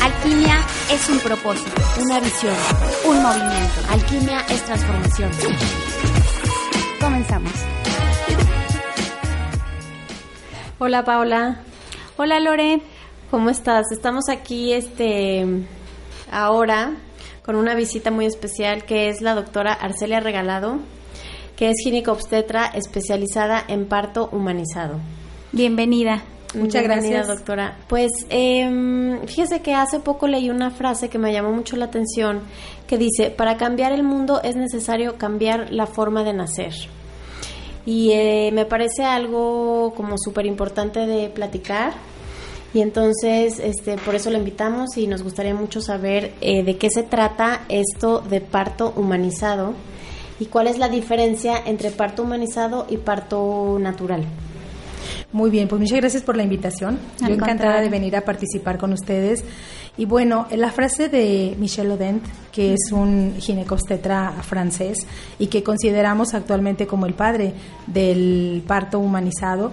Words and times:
Alquimia. 0.00 0.56
Es 0.90 1.08
un 1.08 1.18
propósito, 1.20 1.82
una 2.00 2.20
visión, 2.20 2.54
un 3.06 3.22
movimiento. 3.22 3.80
Alquimia 3.90 4.40
es 4.50 4.62
transformación. 4.64 5.30
Comenzamos. 7.00 7.52
Hola 10.78 11.04
Paula. 11.04 11.60
Hola 12.16 12.40
Lore. 12.40 12.82
¿Cómo 13.30 13.50
estás? 13.50 13.92
Estamos 13.92 14.28
aquí 14.28 14.72
este 14.72 15.46
ahora 16.30 16.92
con 17.44 17.56
una 17.56 17.74
visita 17.74 18.10
muy 18.10 18.26
especial 18.26 18.84
que 18.84 19.08
es 19.08 19.20
la 19.20 19.34
doctora 19.34 19.72
Arcelia 19.72 20.20
Regalado, 20.20 20.78
que 21.56 21.70
es 21.70 21.76
ginecobstetra 21.84 22.66
especializada 22.66 23.64
en 23.68 23.86
parto 23.86 24.28
humanizado. 24.32 24.98
Bienvenida. 25.52 26.24
Muchas 26.54 26.82
gracias, 26.82 27.28
doctora. 27.28 27.76
Pues 27.88 28.10
eh, 28.28 29.18
fíjese 29.26 29.62
que 29.62 29.74
hace 29.74 30.00
poco 30.00 30.26
leí 30.26 30.50
una 30.50 30.70
frase 30.70 31.08
que 31.08 31.18
me 31.18 31.32
llamó 31.32 31.52
mucho 31.52 31.76
la 31.76 31.86
atención, 31.86 32.40
que 32.86 32.98
dice, 32.98 33.30
para 33.30 33.56
cambiar 33.56 33.92
el 33.92 34.02
mundo 34.02 34.40
es 34.42 34.56
necesario 34.56 35.16
cambiar 35.16 35.72
la 35.72 35.86
forma 35.86 36.24
de 36.24 36.32
nacer. 36.34 36.74
Y 37.86 38.12
eh, 38.12 38.50
me 38.52 38.64
parece 38.64 39.04
algo 39.04 39.94
como 39.96 40.16
súper 40.18 40.46
importante 40.46 41.06
de 41.06 41.28
platicar. 41.30 41.94
Y 42.74 42.80
entonces, 42.80 43.58
este, 43.58 43.96
por 43.98 44.14
eso 44.14 44.30
la 44.30 44.38
invitamos 44.38 44.96
y 44.96 45.06
nos 45.06 45.22
gustaría 45.22 45.54
mucho 45.54 45.80
saber 45.80 46.32
eh, 46.40 46.62
de 46.62 46.76
qué 46.76 46.90
se 46.90 47.02
trata 47.02 47.62
esto 47.68 48.20
de 48.20 48.40
parto 48.40 48.94
humanizado 48.96 49.74
y 50.40 50.46
cuál 50.46 50.68
es 50.68 50.78
la 50.78 50.88
diferencia 50.88 51.62
entre 51.66 51.90
parto 51.90 52.22
humanizado 52.22 52.86
y 52.88 52.96
parto 52.96 53.78
natural. 53.78 54.24
Muy 55.32 55.50
bien, 55.50 55.68
pues 55.68 55.80
muchas 55.80 55.98
gracias 55.98 56.22
por 56.22 56.36
la 56.36 56.42
invitación. 56.42 56.98
Al 57.20 57.28
Yo 57.28 57.34
encantada 57.34 57.54
contrario. 57.54 57.82
de 57.82 57.88
venir 57.90 58.16
a 58.16 58.22
participar 58.22 58.78
con 58.78 58.92
ustedes. 58.92 59.44
Y 59.96 60.06
bueno, 60.06 60.46
la 60.54 60.70
frase 60.70 61.08
de 61.08 61.54
Michel 61.58 61.90
Odent, 61.90 62.24
que 62.50 62.74
es 62.74 62.92
un 62.92 63.34
ginecobstetra 63.38 64.32
francés 64.42 65.06
y 65.38 65.48
que 65.48 65.62
consideramos 65.62 66.34
actualmente 66.34 66.86
como 66.86 67.06
el 67.06 67.14
padre 67.14 67.52
del 67.86 68.62
parto 68.66 68.98
humanizado, 68.98 69.72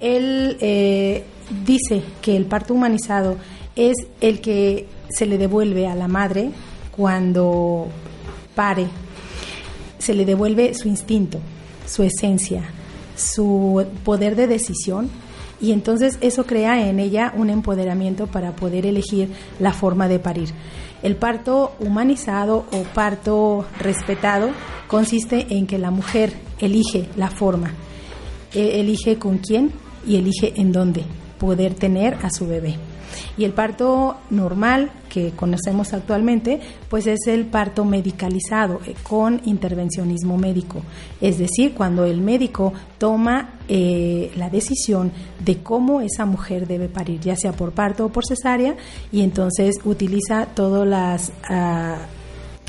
él 0.00 0.56
eh, 0.60 1.24
dice 1.64 2.02
que 2.22 2.36
el 2.36 2.46
parto 2.46 2.74
humanizado 2.74 3.36
es 3.74 3.96
el 4.20 4.40
que 4.40 4.86
se 5.08 5.26
le 5.26 5.36
devuelve 5.36 5.86
a 5.86 5.94
la 5.94 6.06
madre 6.06 6.50
cuando 6.92 7.88
pare 8.54 8.86
se 10.00 10.14
le 10.14 10.24
devuelve 10.24 10.74
su 10.74 10.88
instinto, 10.88 11.38
su 11.86 12.02
esencia, 12.02 12.64
su 13.20 13.84
poder 14.04 14.36
de 14.36 14.46
decisión 14.46 15.10
y 15.60 15.72
entonces 15.72 16.18
eso 16.20 16.46
crea 16.46 16.88
en 16.88 17.00
ella 17.00 17.32
un 17.36 17.50
empoderamiento 17.50 18.26
para 18.26 18.56
poder 18.56 18.86
elegir 18.86 19.30
la 19.58 19.72
forma 19.72 20.08
de 20.08 20.18
parir. 20.18 20.50
El 21.02 21.16
parto 21.16 21.72
humanizado 21.80 22.66
o 22.72 22.82
parto 22.94 23.66
respetado 23.78 24.50
consiste 24.88 25.46
en 25.50 25.66
que 25.66 25.78
la 25.78 25.90
mujer 25.90 26.32
elige 26.58 27.08
la 27.16 27.30
forma, 27.30 27.72
e- 28.52 28.80
elige 28.80 29.18
con 29.18 29.38
quién 29.38 29.72
y 30.06 30.16
elige 30.16 30.54
en 30.56 30.72
dónde 30.72 31.04
poder 31.38 31.74
tener 31.74 32.14
a 32.22 32.30
su 32.30 32.46
bebé. 32.46 32.76
Y 33.40 33.44
el 33.46 33.54
parto 33.54 34.18
normal 34.28 34.90
que 35.08 35.30
conocemos 35.30 35.94
actualmente, 35.94 36.60
pues 36.90 37.06
es 37.06 37.20
el 37.26 37.46
parto 37.46 37.86
medicalizado 37.86 38.82
eh, 38.84 38.94
con 39.02 39.40
intervencionismo 39.46 40.36
médico. 40.36 40.82
Es 41.22 41.38
decir, 41.38 41.72
cuando 41.72 42.04
el 42.04 42.20
médico 42.20 42.74
toma 42.98 43.54
eh, 43.66 44.30
la 44.36 44.50
decisión 44.50 45.10
de 45.42 45.62
cómo 45.62 46.02
esa 46.02 46.26
mujer 46.26 46.66
debe 46.66 46.90
parir, 46.90 47.18
ya 47.20 47.34
sea 47.34 47.52
por 47.52 47.72
parto 47.72 48.04
o 48.04 48.08
por 48.10 48.26
cesárea, 48.26 48.76
y 49.10 49.22
entonces 49.22 49.76
utiliza 49.86 50.44
todas 50.44 50.86
las... 50.86 51.32
ah, 51.48 51.96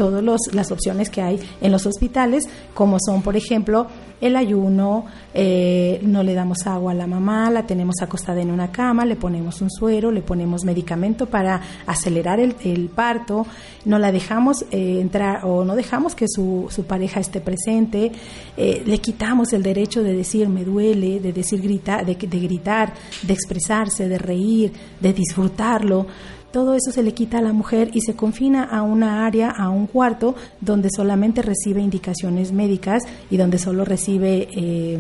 todas 0.02 0.40
las 0.52 0.72
opciones 0.72 1.12
que 1.12 1.22
hay 1.22 1.40
en 1.62 1.72
los 1.72 1.86
hospitales, 1.86 2.50
como 2.74 2.98
son, 3.00 3.22
por 3.22 3.36
ejemplo, 3.36 3.86
el 4.20 4.36
ayuno, 4.36 5.06
eh, 5.36 6.00
no 6.02 6.24
le 6.24 6.34
damos 6.34 6.66
agua 6.66 6.94
a 6.94 6.96
la 6.96 7.06
mamá, 7.06 7.52
la 7.52 7.68
tenemos 7.68 7.96
acostada 8.02 8.42
en 8.42 8.50
una 8.50 8.72
cama, 8.72 9.06
le 9.06 9.16
ponemos 9.16 9.62
un 9.62 9.70
suero, 9.70 10.10
le 10.10 10.24
ponemos 10.24 10.64
medicamento 10.64 11.28
para 11.28 11.62
acelerar 11.86 12.40
el, 12.40 12.56
el 12.64 12.90
parto, 12.90 13.46
no 13.86 14.00
la 14.00 14.12
dejamos 14.12 14.66
eh, 14.72 15.02
entrar 15.02 15.46
o 15.46 15.64
no 15.66 15.76
dejamos 15.76 16.16
que 16.16 16.26
su, 16.28 16.66
su 16.72 16.86
pareja 16.86 17.20
esté 17.20 17.40
presente, 17.40 18.12
eh, 18.58 18.82
le 18.84 18.98
quitamos 18.98 19.54
el 19.54 19.62
derecho 19.62 20.02
de 20.02 20.14
decir 20.14 20.50
me 20.50 20.64
duele, 20.64 21.20
de 21.20 21.32
decir 21.32 21.62
grita, 21.62 22.04
de, 22.04 22.16
de 22.16 22.40
gritar, 22.40 22.94
de 23.22 23.34
expresarse, 23.34 24.08
de 24.08 24.18
reír, 24.18 24.74
de 25.00 25.14
disfrutarlo 25.14 26.08
todo 26.52 26.74
eso 26.76 26.92
se 26.92 27.04
le 27.04 27.14
quita 27.14 27.40
a 27.40 27.42
la 27.42 27.54
mujer 27.54 27.90
y 27.94 28.02
se 28.02 28.16
confina 28.16 28.64
a 28.64 28.82
una 28.82 29.26
área, 29.26 29.50
a 29.50 29.70
un 29.70 29.88
cuarto, 29.88 30.36
donde 30.60 30.90
solamente 30.96 31.42
recibe 31.42 31.82
indicaciones 31.82 32.52
médicas 32.52 33.04
y 33.30 33.38
donde 33.38 33.58
solo 33.58 33.86
recibe 33.86 34.50
eh, 34.56 35.00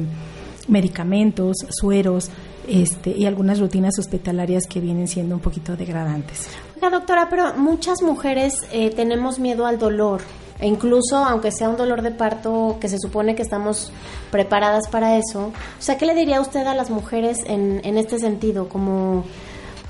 medicamentos, 0.67 1.57
sueros 1.69 2.29
este, 2.67 3.11
y 3.11 3.25
algunas 3.25 3.59
rutinas 3.59 3.97
hospitalarias 3.99 4.65
que 4.67 4.79
vienen 4.79 5.07
siendo 5.07 5.35
un 5.35 5.41
poquito 5.41 5.75
degradantes. 5.75 6.47
Oiga, 6.75 6.89
doctora, 6.89 7.27
pero 7.29 7.53
muchas 7.55 8.01
mujeres 8.01 8.53
eh, 8.71 8.89
tenemos 8.91 9.39
miedo 9.39 9.65
al 9.65 9.77
dolor. 9.77 10.21
E 10.59 10.67
incluso, 10.67 11.17
aunque 11.17 11.51
sea 11.51 11.69
un 11.69 11.75
dolor 11.75 12.03
de 12.03 12.11
parto, 12.11 12.77
que 12.79 12.87
se 12.87 12.99
supone 12.99 13.33
que 13.33 13.41
estamos 13.41 13.91
preparadas 14.29 14.87
para 14.89 15.17
eso. 15.17 15.47
O 15.47 15.81
sea, 15.81 15.97
¿qué 15.97 16.05
le 16.05 16.13
diría 16.13 16.39
usted 16.39 16.67
a 16.67 16.75
las 16.75 16.91
mujeres 16.91 17.39
en, 17.47 17.81
en 17.83 17.97
este 17.97 18.19
sentido? 18.19 18.69
Como, 18.69 19.23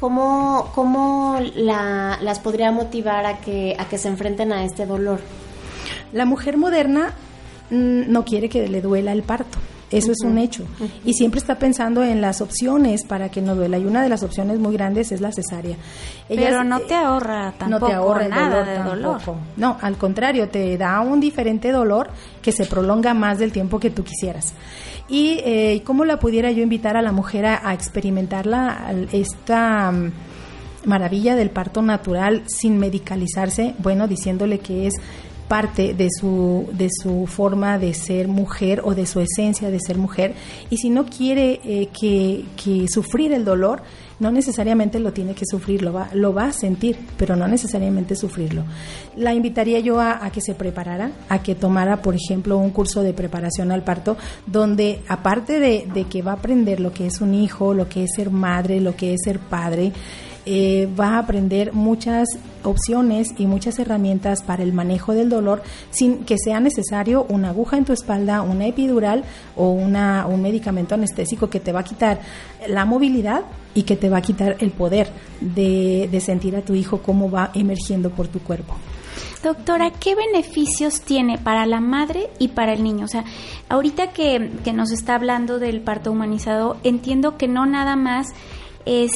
¿Cómo, 0.01 0.72
cómo 0.73 1.38
la- 1.56 2.17
las 2.22 2.39
podría 2.39 2.72
motivar 2.72 3.25
a 3.25 3.38
que, 3.38 3.75
a 3.78 3.85
que 3.85 3.97
se 4.00 4.07
enfrenten 4.07 4.51
a 4.51 4.66
este 4.66 4.85
dolor? 4.88 5.22
La 6.12 6.25
mujer 6.25 6.57
moderna 6.57 7.13
mm, 7.69 8.11
no 8.11 8.25
quiere 8.25 8.50
que 8.50 8.67
le 8.67 8.81
duela 8.81 9.11
el 9.13 9.22
parto. 9.22 9.59
Eso 9.91 10.12
es 10.13 10.19
un 10.24 10.38
hecho. 10.38 10.63
Y 11.03 11.13
siempre 11.13 11.40
está 11.40 11.59
pensando 11.59 12.02
en 12.03 12.22
las 12.22 12.40
opciones 12.41 13.03
para 13.03 13.29
que 13.29 13.41
no 13.41 13.56
duela. 13.56 13.78
Y 13.78 13.85
una 13.85 14.02
de 14.02 14.07
las 14.09 14.24
opciones 14.24 14.57
muy 14.57 14.74
grandes 14.74 15.12
es 15.12 15.19
la 15.19 15.31
cesárea. 15.34 15.75
Pero 16.29 16.63
no 16.63 16.78
eh, 16.78 16.84
te 16.88 16.96
ahorra 16.96 17.53
tampoco 17.57 17.81
no 17.81 17.88
te 17.88 17.94
ahorra 17.94 18.25
el 18.25 18.31
dolor 18.31 18.66
de 18.66 18.75
tampoco. 18.75 18.96
dolor. 18.96 19.22
No, 19.57 19.78
al 19.81 19.97
contrario, 19.97 20.47
te 20.50 20.78
da 20.78 21.02
un 21.02 21.19
diferente 21.19 21.72
dolor 21.72 22.09
que 22.41 22.52
se 22.53 22.66
prolonga 22.66 23.13
más 23.13 23.38
del 23.40 23.52
tiempo 23.52 23.79
que 23.79 23.90
tú 23.91 24.03
quisieras. 24.06 24.53
Y 25.09 25.40
eh, 25.44 25.81
cómo 25.85 26.06
la 26.06 26.19
pudiera 26.19 26.52
yo 26.52 26.63
invitar 26.63 26.96
a 26.96 27.02
la 27.02 27.12
mujer 27.12 27.46
a, 27.46 27.68
a 27.68 27.73
experimentarla 27.73 28.69
al- 28.69 29.09
esta 29.12 29.91
mm, 29.91 30.12
maravilla 30.85 31.35
del 31.35 31.50
parto 31.50 31.81
natural 31.81 32.44
sin 32.47 32.78
medicalizarse, 32.78 33.75
bueno, 33.79 34.08
diciéndole 34.08 34.59
que 34.59 34.88
es 34.88 34.94
parte 35.51 35.94
de 35.94 36.07
su, 36.09 36.69
de 36.72 36.88
su 36.89 37.28
forma 37.28 37.78
de 37.78 37.94
ser 37.94 38.29
mujer 38.29 38.79
o 38.85 38.95
de 38.95 39.06
su 39.06 39.19
esencia 39.19 39.69
de 39.69 39.81
ser 39.85 39.97
mujer. 39.97 40.34
Y 40.69 40.78
si 40.78 40.89
no 40.89 41.07
quiere 41.07 41.59
eh, 41.66 41.89
que, 41.91 42.45
que 42.56 42.88
sufrir 42.88 43.34
el 43.34 43.44
dolor, 43.44 43.81
no 44.22 44.31
necesariamente 44.31 44.97
lo 44.97 45.11
tiene 45.11 45.34
que 45.34 45.45
sufrir, 45.45 45.81
lo 45.81 45.91
va, 45.91 46.09
lo 46.14 46.34
va 46.34 46.46
a 46.46 46.53
sentir, 46.53 46.96
pero 47.17 47.35
no 47.35 47.49
necesariamente 47.49 48.16
sufrirlo. 48.16 48.64
La 49.17 49.34
invitaría 49.34 49.81
yo 49.81 49.99
a, 49.99 50.25
a 50.25 50.31
que 50.31 50.40
se 50.40 50.55
preparara, 50.55 51.11
a 51.28 51.43
que 51.43 51.53
tomara, 51.53 52.02
por 52.02 52.16
ejemplo, 52.16 52.58
un 52.58 52.70
curso 52.70 53.02
de 53.02 53.11
preparación 53.11 53.73
al 53.73 53.84
parto, 53.84 54.16
donde 54.47 55.02
aparte 55.09 55.59
de, 55.59 55.85
de 55.93 56.05
que 56.05 56.22
va 56.22 56.31
a 56.31 56.35
aprender 56.35 56.79
lo 56.79 56.93
que 56.93 57.08
es 57.08 57.20
un 57.20 57.34
hijo, 57.34 57.73
lo 57.73 57.90
que 57.90 58.05
es 58.05 58.11
ser 58.16 58.29
madre, 58.29 58.79
lo 58.79 58.96
que 58.96 59.16
es 59.16 59.20
ser 59.25 59.40
padre, 59.40 59.91
eh, 60.46 60.90
va 60.99 61.16
a 61.16 61.20
aprender 61.20 61.73
muchas 61.73 62.28
opciones 62.64 63.29
y 63.38 63.46
muchas 63.46 63.78
herramientas 63.79 64.41
para 64.43 64.64
el 64.64 64.73
manejo 64.73 65.14
del 65.14 65.29
dolor 65.29 65.61
sin 65.91 66.26
que 66.26 66.38
sea 66.38 66.59
necesario 66.59 67.26
una 67.29 67.49
aguja 67.49 67.78
en 67.78 67.85
tu 67.85 67.93
espalda, 67.93 68.41
una 68.41 68.67
epidural 68.67 69.23
o 69.55 69.70
una, 69.70 70.26
un 70.28 70.41
medicamento 70.41 70.96
anestésico 70.96 71.49
que 71.49 71.59
te 71.59 71.72
va 71.72 71.82
a 71.82 71.84
quitar 71.84 72.22
la 72.67 72.85
movilidad 72.85 73.43
y 73.73 73.84
que 73.84 73.96
te 73.96 74.09
va 74.09 74.17
a 74.17 74.22
quitar 74.22 74.58
el 74.59 74.72
poder 74.72 75.09
de, 75.40 76.09
de 76.11 76.22
sentir 76.22 76.55
a 76.55 76.61
tu 76.61 76.73
hijo 76.73 77.02
cómo 77.02 77.29
va 77.29 77.52
emergiendo 77.53 78.09
por 78.09 78.28
tu 78.28 78.40
cuerpo. 78.40 78.76
Doctora, 79.44 79.91
¿qué 79.91 80.14
beneficios 80.14 81.02
tiene 81.02 81.40
para 81.40 81.66
la 81.66 81.79
madre 81.79 82.29
y 82.37 82.49
para 82.49 82.73
el 82.73 82.84
niño? 82.84 83.05
O 83.05 83.08
sea, 83.08 83.26
ahorita 83.70 84.11
que, 84.11 84.52
que 84.64 84.72
nos 84.72 84.91
está 84.91 85.16
hablando 85.16 85.58
del 85.58 85.82
parto 85.82 86.11
humanizado, 86.11 86.78
entiendo 86.84 87.37
que 87.37 87.47
no 87.47 87.66
nada 87.66 87.96
más 87.96 88.28
es 88.85 89.11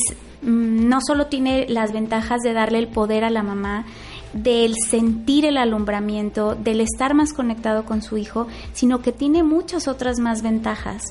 no 0.46 1.00
solo 1.06 1.28
tiene 1.28 1.66
las 1.68 1.92
ventajas 1.92 2.42
de 2.42 2.54
darle 2.54 2.78
el 2.80 2.88
poder 2.88 3.24
a 3.24 3.30
la 3.30 3.44
mamá, 3.44 3.86
del 4.34 4.76
sentir 4.90 5.46
el 5.46 5.58
alumbramiento, 5.58 6.56
del 6.56 6.82
estar 6.82 7.14
más 7.14 7.34
conectado 7.34 7.86
con 7.86 8.02
su 8.02 8.18
hijo, 8.18 8.48
sino 8.74 9.02
que 9.02 9.12
tiene 9.12 9.44
muchas 9.44 9.88
otras 9.88 10.20
más 10.20 10.42
ventajas 10.42 11.04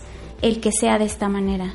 el 0.42 0.60
que 0.60 0.70
sea 0.72 0.98
de 0.98 1.06
esta 1.06 1.28
manera. 1.28 1.75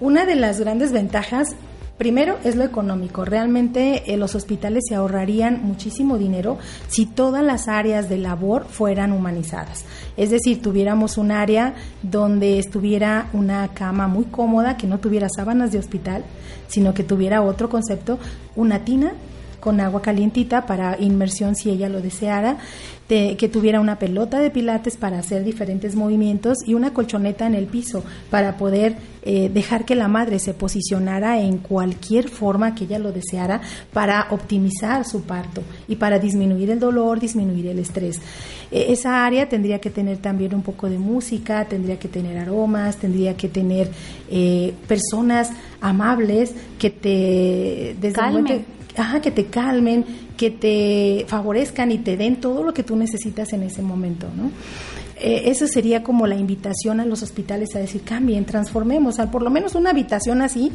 Una 0.00 0.26
de 0.26 0.36
las 0.36 0.60
grandes 0.60 0.92
ventajas 0.92 1.56
Primero 1.98 2.38
es 2.44 2.54
lo 2.54 2.62
económico. 2.62 3.24
Realmente 3.24 4.12
eh, 4.12 4.16
los 4.16 4.36
hospitales 4.36 4.84
se 4.88 4.94
ahorrarían 4.94 5.60
muchísimo 5.64 6.16
dinero 6.16 6.56
si 6.86 7.06
todas 7.06 7.42
las 7.42 7.66
áreas 7.66 8.08
de 8.08 8.18
labor 8.18 8.66
fueran 8.66 9.10
humanizadas. 9.10 9.84
Es 10.16 10.30
decir, 10.30 10.62
tuviéramos 10.62 11.18
un 11.18 11.32
área 11.32 11.74
donde 12.02 12.60
estuviera 12.60 13.28
una 13.32 13.66
cama 13.74 14.06
muy 14.06 14.26
cómoda, 14.26 14.76
que 14.76 14.86
no 14.86 14.98
tuviera 14.98 15.26
sábanas 15.28 15.72
de 15.72 15.80
hospital, 15.80 16.24
sino 16.68 16.94
que 16.94 17.02
tuviera 17.02 17.42
otro 17.42 17.68
concepto, 17.68 18.20
una 18.54 18.84
tina 18.84 19.14
con 19.68 19.80
agua 19.80 20.00
calientita 20.00 20.64
para 20.64 20.98
inmersión 20.98 21.54
si 21.54 21.68
ella 21.68 21.90
lo 21.90 22.00
deseara, 22.00 22.56
que 23.06 23.50
tuviera 23.50 23.80
una 23.80 23.98
pelota 23.98 24.38
de 24.38 24.50
pilates 24.50 24.96
para 24.96 25.18
hacer 25.18 25.44
diferentes 25.44 25.94
movimientos 25.94 26.58
y 26.66 26.72
una 26.72 26.94
colchoneta 26.94 27.46
en 27.46 27.54
el 27.54 27.66
piso 27.66 28.02
para 28.30 28.56
poder 28.56 28.96
eh, 29.22 29.50
dejar 29.52 29.84
que 29.84 29.94
la 29.94 30.08
madre 30.08 30.38
se 30.38 30.54
posicionara 30.54 31.38
en 31.40 31.58
cualquier 31.58 32.28
forma 32.28 32.74
que 32.74 32.84
ella 32.84 32.98
lo 32.98 33.12
deseara 33.12 33.60
para 33.92 34.28
optimizar 34.30 35.06
su 35.06 35.22
parto 35.22 35.62
y 35.86 35.96
para 35.96 36.18
disminuir 36.18 36.70
el 36.70 36.80
dolor, 36.80 37.20
disminuir 37.20 37.66
el 37.66 37.78
estrés. 37.78 38.20
E, 38.70 38.92
esa 38.92 39.26
área 39.26 39.48
tendría 39.48 39.80
que 39.80 39.90
tener 39.90 40.18
también 40.18 40.54
un 40.54 40.62
poco 40.62 40.88
de 40.88 40.98
música, 40.98 41.66
tendría 41.66 41.98
que 41.98 42.08
tener 42.08 42.38
aromas, 42.38 42.96
tendría 42.96 43.36
que 43.36 43.48
tener 43.48 43.90
eh, 44.30 44.72
personas 44.86 45.50
amables 45.80 46.54
que 46.78 46.90
te 46.90 47.96
ajá, 48.98 49.20
que 49.20 49.30
te 49.30 49.46
calmen, 49.46 50.04
que 50.36 50.50
te 50.50 51.24
favorezcan 51.28 51.90
y 51.92 51.98
te 51.98 52.16
den 52.16 52.36
todo 52.36 52.62
lo 52.62 52.72
que 52.72 52.82
tú 52.82 52.96
necesitas 52.96 53.52
en 53.52 53.62
ese 53.62 53.82
momento, 53.82 54.26
¿no? 54.36 54.50
Eh, 55.20 55.50
eso 55.50 55.66
sería 55.66 56.04
como 56.04 56.28
la 56.28 56.36
invitación 56.36 57.00
a 57.00 57.04
los 57.04 57.22
hospitales 57.22 57.74
a 57.74 57.80
decir, 57.80 58.02
cambien, 58.02 58.44
transformemos, 58.44 59.16
por 59.32 59.42
lo 59.42 59.50
menos 59.50 59.74
una 59.74 59.90
habitación 59.90 60.42
así 60.42 60.70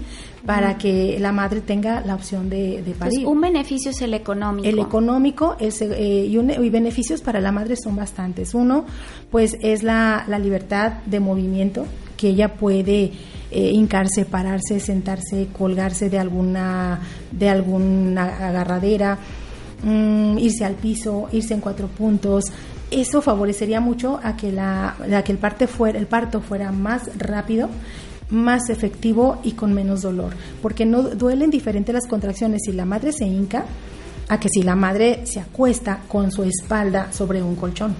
para 0.46 0.78
que 0.78 1.18
la 1.20 1.32
madre 1.32 1.62
tenga 1.62 2.02
la 2.02 2.14
opción 2.16 2.50
de, 2.50 2.82
de 2.82 2.92
parir. 2.92 3.20
Pues 3.20 3.26
un 3.26 3.40
beneficio 3.40 3.92
es 3.92 4.02
el 4.02 4.14
económico. 4.14 4.68
El 4.68 4.80
económico 4.80 5.56
es, 5.60 5.82
eh, 5.82 6.26
y, 6.28 6.38
y, 6.38 6.70
beneficios 6.70 7.22
para 7.22 7.40
la 7.40 7.54
madre 7.54 7.78
son 7.78 7.96
bastantes. 7.96 8.54
Uno, 8.54 8.86
pues 9.32 9.56
es 9.62 9.82
la, 9.82 10.26
la 10.28 10.40
libertad 10.40 11.04
de 11.06 11.22
movimiento 11.22 11.86
que 12.18 12.30
ella 12.30 12.56
puede 12.56 13.14
eh, 13.56 13.72
hincarse, 13.72 14.26
pararse, 14.26 14.80
sentarse, 14.80 15.48
colgarse 15.56 16.10
de 16.10 16.18
alguna, 16.18 17.00
de 17.32 17.50
alguna 17.50 18.48
agarradera, 18.48 19.20
mm, 19.84 20.40
irse 20.40 20.66
al 20.66 20.74
piso, 20.74 21.30
irse 21.32 21.54
en 21.54 21.62
cuatro 21.62 21.88
puntos. 21.88 22.46
Eso 22.90 23.22
favorecería 23.22 23.80
mucho 23.80 24.20
a 24.24 24.36
que, 24.36 24.52
la, 24.52 24.96
a 25.16 25.24
que 25.24 25.32
el, 25.32 25.38
parte 25.38 25.68
fuera, 25.68 26.00
el 26.00 26.08
parto 26.08 26.42
fuera 26.42 26.72
más 26.72 27.12
rápido, 27.18 27.70
más 28.32 28.72
efectivo 28.72 29.40
y 29.44 29.52
con 29.52 29.72
menos 29.72 30.02
dolor, 30.02 30.34
porque 30.62 30.88
no 30.88 31.04
duelen 31.04 31.52
diferentes 31.52 31.94
las 31.94 32.08
contracciones 32.08 32.62
si 32.66 32.72
la 32.72 32.86
madre 32.86 33.12
se 33.12 33.26
hinca 33.26 33.66
a 34.30 34.40
que 34.40 34.50
si 34.50 34.64
la 34.64 34.76
madre 34.76 35.26
se 35.26 35.40
acuesta 35.40 36.02
con 36.08 36.32
su 36.32 36.44
espalda 36.44 37.12
sobre 37.12 37.42
un 37.42 37.56
colchón. 37.56 37.96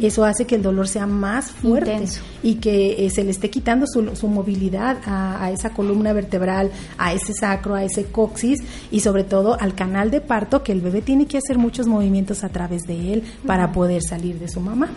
Eso 0.00 0.24
hace 0.24 0.46
que 0.46 0.56
el 0.56 0.62
dolor 0.62 0.88
sea 0.88 1.06
más 1.06 1.52
fuerte 1.52 2.04
y 2.42 2.56
que 2.56 3.06
eh, 3.06 3.10
se 3.10 3.22
le 3.22 3.30
esté 3.30 3.50
quitando 3.50 3.86
su, 3.86 4.16
su 4.16 4.26
movilidad 4.26 4.98
a, 5.06 5.48
esa 5.52 5.70
columna 5.70 6.12
vertebral, 6.12 6.72
a 6.98 7.12
ese 7.12 7.32
sacro, 7.34 7.76
a 7.76 7.84
ese 7.84 8.06
coxis 8.06 8.60
y 8.90 9.00
sobre 9.00 9.22
todo 9.22 9.56
al 9.60 9.74
canal 9.76 10.10
de 10.10 10.20
parto 10.20 10.64
que 10.64 10.72
el 10.72 10.80
bebé 10.80 11.02
tiene 11.02 11.26
que 11.26 11.38
hacer 11.38 11.56
muchos 11.56 11.86
movimientos 11.86 12.42
a 12.42 12.48
través 12.48 12.82
de 12.82 13.12
él 13.12 13.22
para 13.46 13.70
poder 13.70 14.02
salir 14.02 14.40
de 14.40 14.48
su 14.48 14.60
mamá. 14.60 14.88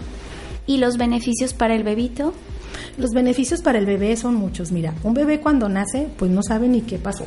¿Y 0.66 0.78
los 0.78 0.98
beneficios 0.98 1.54
para 1.54 1.76
el 1.76 1.84
bebito? 1.84 2.34
Los 2.98 3.12
beneficios 3.12 3.62
para 3.62 3.78
el 3.78 3.86
bebé 3.86 4.16
son 4.18 4.34
muchos. 4.34 4.72
Mira, 4.72 4.96
un 5.04 5.14
bebé 5.14 5.40
cuando 5.40 5.70
nace 5.70 6.08
pues 6.18 6.32
no 6.32 6.42
sabe 6.42 6.68
ni 6.68 6.82
qué 6.82 6.98
pasó 6.98 7.26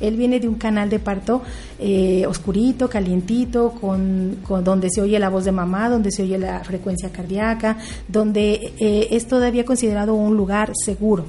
él 0.00 0.16
viene 0.16 0.40
de 0.40 0.48
un 0.48 0.56
canal 0.56 0.90
de 0.90 0.98
parto 0.98 1.42
eh, 1.78 2.26
oscurito, 2.26 2.88
calientito, 2.88 3.72
con, 3.80 4.38
donde 4.62 4.88
se 4.90 5.00
oye 5.00 5.18
la 5.18 5.28
voz 5.28 5.44
de 5.44 5.52
mamá, 5.52 5.88
donde 5.88 6.10
se 6.10 6.22
oye 6.22 6.38
la 6.38 6.62
frecuencia 6.64 7.10
cardíaca, 7.10 7.78
donde 8.08 8.72
eh, 8.78 9.08
es 9.10 9.26
todavía 9.26 9.64
considerado 9.64 10.14
un 10.14 10.36
lugar 10.36 10.72
seguro. 10.74 11.24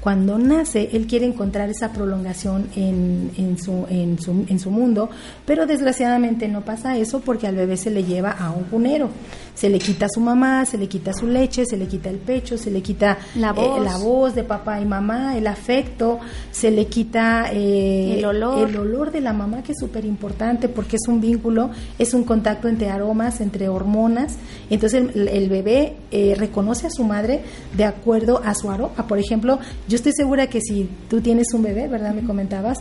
Cuando 0.00 0.38
nace, 0.38 0.90
él 0.92 1.06
quiere 1.06 1.26
encontrar 1.26 1.70
esa 1.70 1.92
prolongación 1.92 2.68
en, 2.76 3.30
en, 3.36 3.58
su, 3.58 3.86
en, 3.88 4.18
su, 4.18 4.44
en 4.48 4.58
su 4.58 4.70
mundo, 4.70 5.10
pero 5.46 5.66
desgraciadamente 5.66 6.48
no 6.48 6.62
pasa 6.62 6.96
eso 6.96 7.20
porque 7.20 7.46
al 7.46 7.56
bebé 7.56 7.76
se 7.76 7.90
le 7.90 8.04
lleva 8.04 8.30
a 8.30 8.50
un 8.50 8.64
cunero. 8.64 9.10
Se 9.54 9.68
le 9.68 9.78
quita 9.78 10.06
a 10.06 10.08
su 10.08 10.20
mamá, 10.20 10.66
se 10.66 10.76
le 10.78 10.88
quita 10.88 11.12
su 11.12 11.28
leche, 11.28 11.64
se 11.64 11.76
le 11.76 11.86
quita 11.86 12.10
el 12.10 12.18
pecho, 12.18 12.58
se 12.58 12.70
le 12.70 12.82
quita 12.82 13.18
la 13.36 13.50
eh, 13.50 13.52
voz, 13.52 13.84
la 13.84 13.96
voz 13.98 14.34
de 14.34 14.42
papá 14.42 14.80
y 14.80 14.84
mamá, 14.84 15.36
el 15.36 15.46
afecto, 15.46 16.18
se 16.50 16.72
le 16.72 16.86
quita 16.86 17.50
eh, 17.52 18.18
el, 18.18 18.24
olor. 18.24 18.68
el 18.68 18.76
olor 18.76 19.12
de 19.12 19.20
la 19.20 19.32
mamá, 19.32 19.62
que 19.62 19.72
es 19.72 19.78
súper 19.78 20.04
importante 20.04 20.68
porque 20.68 20.96
es 20.96 21.06
un 21.08 21.20
vínculo, 21.20 21.70
es 21.98 22.14
un 22.14 22.24
contacto 22.24 22.68
entre 22.68 22.90
aromas, 22.90 23.40
entre 23.40 23.68
hormonas. 23.68 24.36
Entonces 24.70 25.04
el, 25.14 25.48
bebé 25.48 25.96
eh, 26.10 26.34
reconoce 26.36 26.86
a 26.86 26.90
su 26.90 27.04
madre 27.04 27.42
de 27.76 27.84
acuerdo 27.84 28.40
a 28.44 28.54
su 28.54 28.70
aroma. 28.70 29.06
Por 29.06 29.18
ejemplo, 29.18 29.58
yo 29.88 29.96
estoy 29.96 30.12
segura 30.12 30.46
que 30.48 30.60
si 30.60 30.88
tú 31.08 31.20
tienes 31.20 31.52
un 31.54 31.62
bebé, 31.62 31.88
¿verdad? 31.88 32.14
Me 32.14 32.22
comentabas 32.22 32.78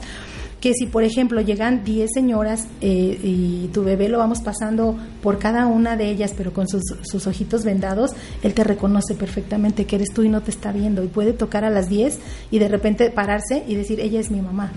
que 0.64 0.74
si 0.74 0.86
por 0.86 1.04
ejemplo 1.04 1.42
llegan 1.42 1.84
10 1.84 2.10
señoras 2.14 2.68
eh, 2.80 3.20
y 3.22 3.70
tu 3.74 3.84
bebé 3.84 4.08
lo 4.08 4.18
vamos 4.18 4.40
pasando 4.40 4.98
por 5.22 5.38
cada 5.38 5.68
una 5.68 5.98
de 5.98 6.10
ellas, 6.10 6.34
pero 6.38 6.54
con 6.54 6.70
sus, 6.70 6.84
sus, 7.04 7.28
ojitos 7.28 7.66
vendados, 7.66 8.12
él 8.44 8.54
te 8.54 8.64
reconoce 8.64 9.14
perfectamente 9.14 9.86
que 9.86 9.98
eres 9.98 10.14
tú 10.14 10.24
y 10.24 10.30
no 10.30 10.42
te 10.42 10.52
está 10.52 10.72
viendo 10.72 11.04
y 11.04 11.08
puede 11.08 11.34
tocar 11.34 11.66
a 11.66 11.70
las 11.70 11.90
10 11.90 12.18
y 12.50 12.60
de 12.60 12.70
repente 12.70 13.10
pararse 13.10 13.66
y 13.68 13.76
decir, 13.76 14.00
ella 14.00 14.22
es 14.22 14.32
mi 14.32 14.40
mamá. 14.40 14.72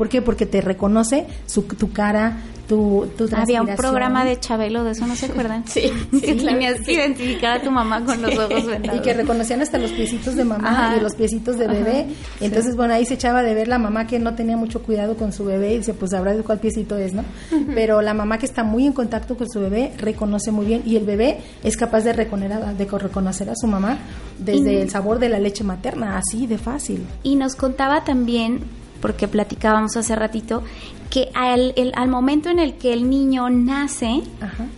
¿Por 0.00 0.08
qué? 0.08 0.22
Porque 0.22 0.46
te 0.46 0.62
reconoce 0.62 1.26
su, 1.44 1.64
tu 1.64 1.92
cara, 1.92 2.38
tu, 2.66 3.06
tu 3.18 3.28
Había 3.36 3.60
un 3.60 3.76
programa 3.76 4.24
de 4.24 4.40
Chabelo, 4.40 4.82
de 4.82 4.92
eso 4.92 5.06
no 5.06 5.14
se 5.14 5.26
acuerdan. 5.26 5.64
sí, 5.68 5.92
sí 6.10 6.36
tenías 6.36 6.80
que 6.80 6.94
identificar 6.94 7.58
a 7.58 7.62
tu 7.62 7.70
mamá 7.70 8.02
con 8.02 8.22
los 8.22 8.34
ojos 8.38 8.64
vendados. 8.64 8.98
Y 8.98 9.02
que 9.02 9.12
reconocían 9.12 9.60
hasta 9.60 9.76
los 9.76 9.90
piecitos 9.90 10.36
de 10.36 10.44
mamá 10.46 10.94
y 10.96 11.02
los 11.02 11.14
piecitos 11.16 11.58
de 11.58 11.68
bebé. 11.68 12.06
Entonces, 12.40 12.76
bueno, 12.76 12.94
ahí 12.94 13.04
se 13.04 13.12
echaba 13.12 13.42
de 13.42 13.52
ver 13.52 13.68
la 13.68 13.78
mamá 13.78 14.06
que 14.06 14.18
no 14.18 14.34
tenía 14.34 14.56
mucho 14.56 14.80
cuidado 14.80 15.18
con 15.18 15.34
su 15.34 15.44
bebé 15.44 15.74
y 15.74 15.78
dice, 15.80 15.92
pues 15.92 16.12
sabrá 16.12 16.34
de 16.34 16.42
cuál 16.44 16.60
piecito 16.60 16.96
es, 16.96 17.12
¿no? 17.12 17.22
Pero 17.74 18.00
la 18.00 18.14
mamá 18.14 18.38
que 18.38 18.46
está 18.46 18.64
muy 18.64 18.86
en 18.86 18.94
contacto 18.94 19.36
con 19.36 19.50
su 19.50 19.60
bebé 19.60 19.92
reconoce 19.98 20.50
muy 20.50 20.64
bien 20.64 20.80
y 20.86 20.96
el 20.96 21.04
bebé 21.04 21.40
es 21.62 21.76
capaz 21.76 22.04
de 22.04 22.14
reconocer 22.14 22.54
a, 22.54 22.72
de 22.72 22.86
reconocer 22.86 23.50
a 23.50 23.54
su 23.54 23.66
mamá 23.66 23.98
desde 24.38 24.80
el 24.80 24.88
sabor 24.88 25.18
de 25.18 25.28
la 25.28 25.38
leche 25.38 25.62
materna, 25.62 26.16
así 26.16 26.46
de 26.46 26.56
fácil. 26.56 27.04
Y 27.22 27.36
nos 27.36 27.54
contaba 27.54 28.02
también 28.02 28.79
porque 29.00 29.28
platicábamos 29.28 29.96
hace 29.96 30.14
ratito, 30.14 30.62
que 31.10 31.30
al, 31.34 31.74
al 31.94 32.08
momento 32.08 32.50
en 32.50 32.58
el 32.58 32.74
que 32.74 32.92
el 32.92 33.10
niño 33.10 33.50
nace, 33.50 34.22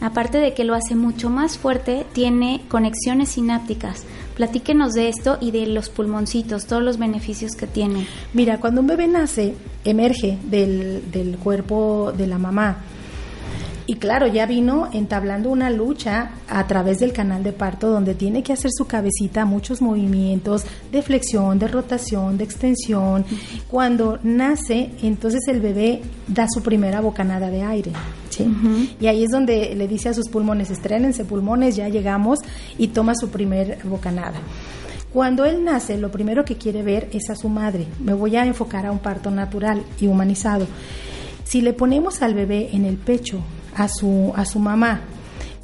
aparte 0.00 0.38
de 0.38 0.54
que 0.54 0.64
lo 0.64 0.74
hace 0.74 0.94
mucho 0.94 1.28
más 1.28 1.58
fuerte, 1.58 2.06
tiene 2.12 2.62
conexiones 2.68 3.30
sinápticas. 3.30 4.04
Platíquenos 4.36 4.92
de 4.92 5.08
esto 5.08 5.36
y 5.40 5.50
de 5.50 5.66
los 5.66 5.90
pulmoncitos, 5.90 6.66
todos 6.66 6.82
los 6.82 6.96
beneficios 6.98 7.52
que 7.52 7.66
tiene. 7.66 8.06
Mira, 8.32 8.58
cuando 8.60 8.80
un 8.80 8.86
bebé 8.86 9.06
nace, 9.06 9.54
emerge 9.84 10.38
del, 10.44 11.10
del 11.12 11.36
cuerpo 11.36 12.12
de 12.16 12.26
la 12.26 12.38
mamá 12.38 12.78
y 13.86 13.96
claro, 13.96 14.26
ya 14.26 14.46
vino 14.46 14.88
entablando 14.92 15.50
una 15.50 15.70
lucha 15.70 16.30
a 16.48 16.66
través 16.66 17.00
del 17.00 17.12
canal 17.12 17.42
de 17.42 17.52
parto 17.52 17.90
donde 17.90 18.14
tiene 18.14 18.42
que 18.42 18.52
hacer 18.52 18.70
su 18.72 18.86
cabecita 18.86 19.44
muchos 19.44 19.82
movimientos 19.82 20.64
de 20.92 21.02
flexión, 21.02 21.58
de 21.58 21.68
rotación, 21.68 22.38
de 22.38 22.44
extensión. 22.44 23.24
Cuando 23.68 24.20
nace, 24.22 24.90
entonces 25.02 25.40
el 25.48 25.60
bebé 25.60 26.00
da 26.28 26.46
su 26.48 26.62
primera 26.62 27.00
bocanada 27.00 27.50
de 27.50 27.62
aire. 27.62 27.92
Y 29.00 29.06
ahí 29.08 29.24
es 29.24 29.30
donde 29.30 29.74
le 29.74 29.88
dice 29.88 30.08
a 30.08 30.14
sus 30.14 30.28
pulmones, 30.28 30.70
estrenense 30.70 31.24
pulmones, 31.24 31.76
ya 31.76 31.88
llegamos, 31.88 32.38
y 32.78 32.88
toma 32.88 33.14
su 33.14 33.28
primer 33.28 33.78
bocanada. 33.84 34.40
Cuando 35.12 35.44
él 35.44 35.62
nace, 35.62 35.98
lo 35.98 36.10
primero 36.10 36.44
que 36.44 36.56
quiere 36.56 36.82
ver 36.82 37.08
es 37.12 37.28
a 37.28 37.36
su 37.36 37.50
madre. 37.50 37.86
Me 38.00 38.14
voy 38.14 38.36
a 38.36 38.46
enfocar 38.46 38.86
a 38.86 38.92
un 38.92 39.00
parto 39.00 39.30
natural 39.30 39.82
y 40.00 40.06
humanizado. 40.06 40.66
Si 41.44 41.60
le 41.60 41.74
ponemos 41.74 42.22
al 42.22 42.34
bebé 42.34 42.70
en 42.72 42.86
el 42.86 42.96
pecho 42.96 43.42
a 43.76 43.88
su, 43.88 44.32
a 44.36 44.44
su 44.44 44.58
mamá. 44.58 45.02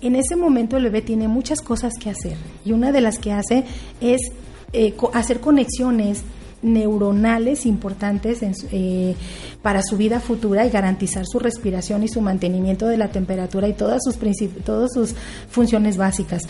En 0.00 0.14
ese 0.14 0.36
momento 0.36 0.76
el 0.76 0.84
bebé 0.84 1.02
tiene 1.02 1.28
muchas 1.28 1.60
cosas 1.60 1.92
que 2.00 2.10
hacer 2.10 2.36
y 2.64 2.72
una 2.72 2.92
de 2.92 3.00
las 3.00 3.18
que 3.18 3.32
hace 3.32 3.64
es 4.00 4.20
eh, 4.72 4.94
hacer 5.12 5.40
conexiones 5.40 6.22
neuronales 6.62 7.66
importantes 7.66 8.40
eh, 8.42 9.14
para 9.62 9.82
su 9.82 9.96
vida 9.96 10.20
futura 10.20 10.66
y 10.66 10.70
garantizar 10.70 11.24
su 11.26 11.38
respiración 11.38 12.02
y 12.02 12.08
su 12.08 12.20
mantenimiento 12.20 12.86
de 12.86 12.96
la 12.96 13.08
temperatura 13.08 13.68
y 13.68 13.72
todas 13.72 14.02
sus, 14.04 14.18
todas 14.64 14.92
sus 14.92 15.14
funciones 15.50 15.96
básicas. 15.96 16.42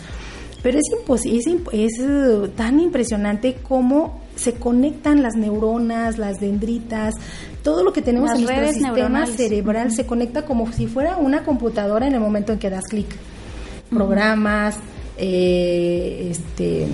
Pero 0.61 0.77
es, 0.77 1.25
es, 1.25 1.47
es 1.71 1.99
eh, 1.99 2.49
tan 2.55 2.79
impresionante 2.79 3.57
cómo 3.63 4.21
se 4.35 4.53
conectan 4.53 5.21
las 5.21 5.35
neuronas, 5.35 6.17
las 6.17 6.39
dendritas, 6.39 7.15
todo 7.63 7.83
lo 7.83 7.91
que 7.91 8.01
tenemos 8.01 8.31
en 8.31 8.45
nuestro 8.45 8.73
sistema 8.73 9.25
cerebral 9.25 9.91
se 9.91 10.05
conecta 10.05 10.45
como 10.45 10.71
si 10.71 10.87
fuera 10.87 11.17
una 11.17 11.43
computadora 11.43 12.07
en 12.07 12.13
el 12.13 12.19
momento 12.19 12.53
en 12.53 12.59
que 12.59 12.69
das 12.69 12.85
clic. 12.85 13.07
Programas, 13.89 14.77
eh, 15.17 16.27
este 16.31 16.87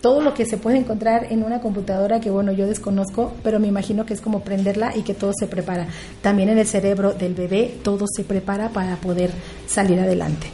todo 0.00 0.20
lo 0.20 0.34
que 0.34 0.44
se 0.44 0.56
puede 0.56 0.76
encontrar 0.76 1.32
en 1.32 1.42
una 1.42 1.60
computadora 1.60 2.20
que 2.20 2.30
bueno 2.30 2.52
yo 2.52 2.68
desconozco 2.68 3.32
pero 3.42 3.58
me 3.58 3.66
imagino 3.66 4.06
que 4.06 4.14
es 4.14 4.20
como 4.20 4.40
prenderla 4.40 4.94
y 4.94 5.02
que 5.02 5.14
todo 5.14 5.32
se 5.36 5.46
prepara. 5.46 5.88
También 6.22 6.48
en 6.50 6.58
el 6.58 6.66
cerebro 6.66 7.12
del 7.12 7.34
bebé 7.34 7.74
todo 7.82 8.04
se 8.14 8.22
prepara 8.22 8.68
para 8.68 8.96
poder 8.96 9.32
salir 9.66 9.98
adelante 9.98 10.46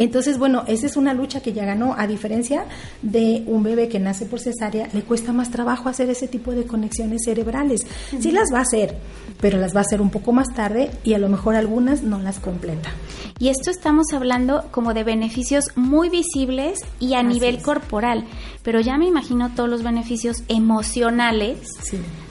entonces, 0.00 0.38
bueno, 0.38 0.64
esa 0.66 0.86
es 0.86 0.96
una 0.96 1.12
lucha 1.12 1.42
que 1.42 1.52
ya 1.52 1.66
ganó, 1.66 1.94
a 1.98 2.06
diferencia 2.06 2.64
de 3.02 3.44
un 3.46 3.62
bebé 3.62 3.88
que 3.88 3.98
nace 3.98 4.24
por 4.24 4.40
cesárea, 4.40 4.88
le 4.94 5.02
cuesta 5.02 5.34
más 5.34 5.50
trabajo 5.50 5.90
hacer 5.90 6.08
ese 6.08 6.26
tipo 6.26 6.52
de 6.52 6.64
conexiones 6.64 7.20
cerebrales. 7.26 7.86
Sí 8.18 8.32
las 8.32 8.48
va 8.50 8.60
a 8.60 8.62
hacer, 8.62 8.96
pero 9.42 9.58
las 9.58 9.74
va 9.74 9.80
a 9.80 9.82
hacer 9.82 10.00
un 10.00 10.08
poco 10.08 10.32
más 10.32 10.46
tarde 10.54 10.90
y 11.04 11.12
a 11.12 11.18
lo 11.18 11.28
mejor 11.28 11.54
algunas 11.54 12.02
no 12.02 12.18
las 12.18 12.40
completa. 12.40 12.90
Y 13.38 13.48
esto 13.48 13.70
estamos 13.70 14.06
hablando 14.14 14.64
como 14.70 14.94
de 14.94 15.04
beneficios 15.04 15.66
muy 15.76 16.08
visibles 16.08 16.78
y 16.98 17.12
a 17.12 17.22
nivel 17.22 17.60
corporal, 17.60 18.24
pero 18.62 18.80
ya 18.80 18.96
me 18.96 19.06
imagino 19.06 19.50
todos 19.54 19.68
los 19.68 19.82
beneficios 19.82 20.44
emocionales, 20.48 21.58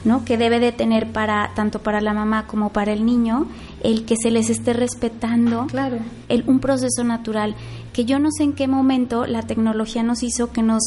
¿no? 0.06 0.26
Que 0.26 0.38
debe 0.38 0.60
de 0.60 0.72
tener 0.72 1.12
para 1.12 1.52
tanto 1.56 1.84
para 1.84 2.02
la 2.02 2.14
mamá 2.14 2.48
como 2.48 2.72
para 2.72 2.94
el 2.94 3.06
niño 3.06 3.48
el 3.84 4.06
que 4.06 4.16
se 4.16 4.32
les 4.32 4.50
esté 4.50 4.74
respetando 4.74 5.68
claro. 5.68 5.98
el, 6.28 6.44
un 6.48 6.60
proceso 6.60 7.04
natural 7.04 7.56
que 7.94 8.06
yo 8.06 8.20
no 8.20 8.30
sé 8.32 8.44
en 8.44 8.54
qué 8.54 8.68
momento 8.68 9.26
la 9.26 9.44
tecnología 9.44 10.04
nos 10.04 10.24
hizo 10.24 10.52
que 10.52 10.62
nos 10.62 10.84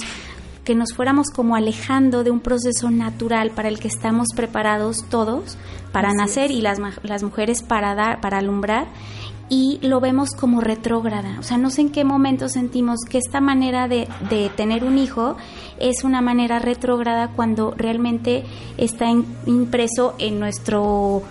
que 0.64 0.75
nos 0.76 0.94
fuéramos 0.94 1.30
como 1.30 1.56
alejando 1.56 2.22
de 2.22 2.30
un 2.30 2.38
proceso 2.38 2.90
natural 2.90 3.50
para 3.50 3.68
el 3.68 3.80
que 3.80 3.88
estamos 3.88 4.28
preparados 4.37 5.04
todos 5.08 5.56
para 5.90 6.12
nacer 6.12 6.52
y 6.52 6.61
las, 6.61 6.78
las 7.02 7.22
mujeres 7.25 7.62
para 7.62 7.94
dar 7.94 8.20
para 8.20 8.38
alumbrar 8.38 8.87
y 9.49 9.78
lo 9.82 10.00
vemos 10.00 10.30
como 10.30 10.62
retrógrada. 10.62 11.37
O 11.38 11.42
sea, 11.42 11.58
no 11.58 11.68
sé 11.68 11.82
en 11.82 11.90
qué 11.90 12.04
momento 12.04 12.49
sentimos 12.49 13.00
que 13.06 13.18
esta 13.18 13.38
manera 13.42 13.87
de, 13.87 14.08
de 14.30 14.49
tener 14.49 14.82
un 14.82 14.96
hijo 14.96 15.37
es 15.78 16.04
una 16.04 16.22
manera 16.22 16.58
retrógrada 16.58 17.28
cuando 17.28 17.75
realmente 17.76 18.44
está 18.78 19.11
impreso 19.44 20.14
en 20.18 20.40
nuestro 20.40 21.22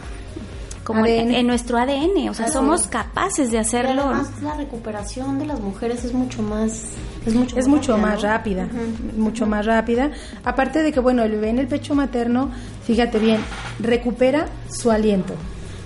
como 0.84 1.06
En, 1.06 1.48
nuestro 1.48 1.78
ADN, 1.78 2.30
o 2.30 2.34
sea, 2.34 2.48
somos 2.48 2.88
capaces 2.88 3.52
de 3.52 3.60
hacerlo. 3.60 4.04
además, 4.04 4.32
la 4.42 4.56
recuperación 4.56 5.40
de 5.40 5.46
las 5.46 5.60
mujeres 5.60 6.04
es 6.06 6.14
mucho 6.14 6.42
más 6.42 6.84
es 7.26 7.36
mucho, 7.36 7.58
es 7.58 7.68
más, 7.68 7.76
mucho 7.76 7.98
rápida, 7.98 8.12
más 8.12 8.22
rápida, 8.22 8.68
mucho 9.18 9.46
más 9.46 9.66
rápida. 9.66 10.12
Aparte 10.44 10.82
de 10.82 10.92
que 10.92 11.00
bueno, 11.00 11.24
el 11.24 11.32
bebé 11.32 11.50
en 11.50 11.60
el 11.60 11.68
pecho 11.68 11.94
materno, 11.94 12.50
fíjate 12.86 13.20
bien, 13.20 13.42
recupera 13.80 14.48
su 14.70 14.90
aliento 14.92 15.36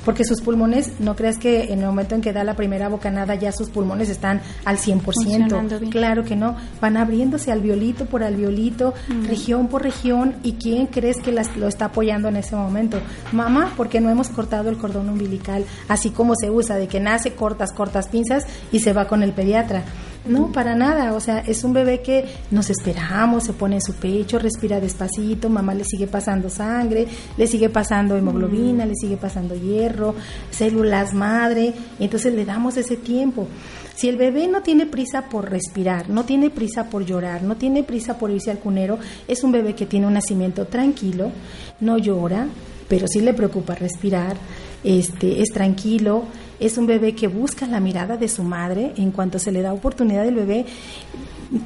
porque 0.05 0.23
sus 0.23 0.39
pulmones, 0.39 0.99
no 0.99 1.15
creas 1.15 1.37
que 1.37 1.73
en 1.73 1.79
el 1.79 1.87
momento 1.87 2.15
en 2.15 2.21
que 2.21 2.31
da 2.31 2.43
la 2.43 2.55
primera 2.55 2.87
bocanada 2.87 3.35
ya 3.35 3.51
sus 3.51 3.69
pulmones 3.69 4.09
están 4.09 4.41
al 4.63 4.77
100%. 4.77 5.89
Claro 5.89 6.23
que 6.23 6.35
no, 6.35 6.55
van 6.79 6.95
abriéndose 6.95 7.51
alveolito 7.51 8.05
por 8.05 8.23
alveolito, 8.23 8.93
región 9.27 9.67
por 9.67 9.83
región, 9.83 10.35
y 10.43 10.53
quién 10.53 10.87
crees 10.87 11.17
que 11.17 11.31
las, 11.31 11.57
lo 11.57 11.67
está 11.67 11.85
apoyando 11.85 12.29
en 12.29 12.37
ese 12.37 12.55
momento? 12.55 12.99
Mamá, 13.31 13.73
porque 13.75 13.99
no 13.99 14.09
hemos 14.09 14.29
cortado 14.29 14.69
el 14.69 14.77
cordón 14.77 15.09
umbilical, 15.09 15.65
así 15.89 16.11
como 16.11 16.35
se 16.35 16.51
usa, 16.51 16.75
de 16.75 16.87
que 16.87 16.99
nace, 16.99 17.33
cortas, 17.33 17.73
cortas 17.73 18.07
pinzas 18.07 18.45
y 18.71 18.79
se 18.79 18.93
va 18.93 19.07
con 19.07 19.23
el 19.23 19.33
pediatra. 19.33 19.83
No, 20.27 20.51
para 20.51 20.75
nada. 20.75 21.13
O 21.13 21.19
sea, 21.19 21.39
es 21.39 21.63
un 21.63 21.73
bebé 21.73 22.01
que 22.01 22.25
nos 22.51 22.69
esperamos, 22.69 23.43
se 23.43 23.53
pone 23.53 23.75
en 23.75 23.81
su 23.81 23.93
pecho, 23.93 24.39
respira 24.39 24.79
despacito, 24.79 25.49
mamá 25.49 25.73
le 25.73 25.83
sigue 25.83 26.07
pasando 26.07 26.49
sangre, 26.49 27.07
le 27.37 27.47
sigue 27.47 27.69
pasando 27.69 28.15
hemoglobina, 28.15 28.85
le 28.85 28.95
sigue 28.95 29.17
pasando 29.17 29.55
hierro, 29.55 30.15
células 30.51 31.13
madre, 31.13 31.73
y 31.99 32.03
entonces 32.03 32.33
le 32.33 32.45
damos 32.45 32.77
ese 32.77 32.97
tiempo. 32.97 33.47
Si 33.95 34.09
el 34.09 34.17
bebé 34.17 34.47
no 34.47 34.61
tiene 34.61 34.85
prisa 34.85 35.29
por 35.29 35.49
respirar, 35.49 36.09
no 36.09 36.25
tiene 36.25 36.49
prisa 36.49 36.89
por 36.89 37.05
llorar, 37.05 37.43
no 37.43 37.55
tiene 37.55 37.83
prisa 37.83 38.17
por 38.17 38.29
irse 38.29 38.51
al 38.51 38.59
cunero, 38.59 38.99
es 39.27 39.43
un 39.43 39.51
bebé 39.51 39.73
que 39.73 39.85
tiene 39.85 40.07
un 40.07 40.13
nacimiento 40.13 40.65
tranquilo, 40.65 41.31
no 41.79 41.97
llora, 41.97 42.47
pero 42.89 43.07
sí 43.07 43.21
le 43.21 43.33
preocupa 43.33 43.73
respirar, 43.75 44.35
este, 44.83 45.41
es 45.41 45.49
tranquilo, 45.49 46.25
es 46.59 46.77
un 46.77 46.87
bebé 46.87 47.15
que 47.15 47.27
busca 47.27 47.67
la 47.67 47.79
mirada 47.79 48.17
de 48.17 48.27
su 48.27 48.43
madre 48.43 48.93
en 48.97 49.11
cuanto 49.11 49.39
se 49.39 49.51
le 49.51 49.61
da 49.61 49.73
oportunidad 49.73 50.23
del 50.23 50.35
bebé. 50.35 50.65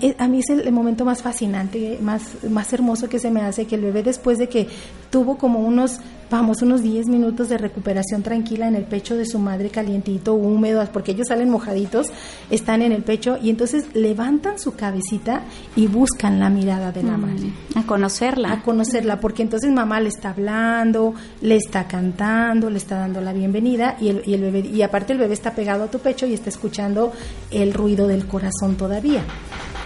Eh, 0.01 0.15
a 0.17 0.27
mí 0.27 0.39
es 0.39 0.49
el, 0.49 0.71
momento 0.71 1.05
más 1.05 1.21
fascinante, 1.21 1.97
más, 2.01 2.43
más 2.49 2.71
hermoso 2.73 3.07
que 3.09 3.19
se 3.19 3.31
me 3.31 3.41
hace, 3.41 3.65
que 3.65 3.75
el 3.75 3.81
bebé 3.81 4.03
después 4.03 4.37
de 4.37 4.49
que 4.49 4.67
tuvo 5.09 5.37
como 5.37 5.59
unos 5.59 5.99
vamos, 6.29 6.61
unos 6.61 6.81
10 6.81 7.07
minutos 7.07 7.49
de 7.49 7.57
recuperación 7.57 8.23
tranquila 8.23 8.67
en 8.67 8.75
el 8.75 8.85
pecho 8.85 9.15
de 9.15 9.25
su 9.25 9.39
madre 9.39 9.69
calientito, 9.69 10.33
húmedo, 10.33 10.85
porque 10.91 11.11
ellos 11.11 11.27
salen 11.27 11.49
mojaditos, 11.49 12.07
están 12.49 12.81
en 12.81 12.91
el 12.91 13.03
pecho 13.03 13.37
y 13.41 13.49
entonces 13.49 13.85
levantan 13.93 14.59
su 14.59 14.75
cabecita 14.75 15.43
y 15.75 15.87
buscan 15.87 16.39
la 16.39 16.49
mirada 16.49 16.91
de 16.91 17.03
la 17.03 17.17
mm, 17.17 17.21
madre. 17.21 17.53
A 17.75 17.83
conocerla. 17.83 18.53
A 18.53 18.61
conocerla, 18.61 19.19
porque 19.19 19.43
entonces 19.43 19.71
mamá 19.71 19.99
le 19.99 20.09
está 20.09 20.31
hablando, 20.31 21.13
le 21.41 21.55
está 21.55 21.87
cantando, 21.87 22.69
le 22.69 22.77
está 22.77 22.97
dando 22.97 23.21
la 23.21 23.33
bienvenida 23.33 23.97
y 23.99 24.09
el, 24.09 24.23
y 24.25 24.33
el 24.33 24.41
bebé, 24.41 24.59
y 24.59 24.81
aparte 24.81 25.13
el 25.13 25.19
bebé 25.19 25.33
está 25.33 25.53
pegado 25.53 25.85
a 25.85 25.91
tu 25.91 25.99
pecho 25.99 26.25
y 26.25 26.33
está 26.33 26.49
escuchando 26.49 27.11
el 27.51 27.73
ruido 27.73 28.07
del 28.07 28.25
corazón 28.25 28.75
todavía. 28.75 29.23